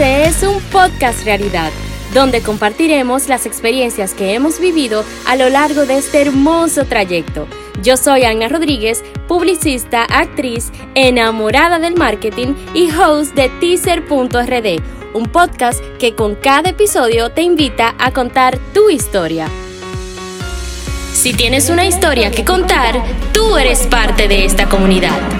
[0.00, 1.70] Este es un podcast realidad,
[2.14, 7.46] donde compartiremos las experiencias que hemos vivido a lo largo de este hermoso trayecto.
[7.82, 14.82] Yo soy Ana Rodríguez, publicista, actriz, enamorada del marketing y host de teaser.rd,
[15.12, 19.48] un podcast que con cada episodio te invita a contar tu historia.
[21.12, 23.04] Si tienes una historia que contar,
[23.34, 25.39] tú eres parte de esta comunidad.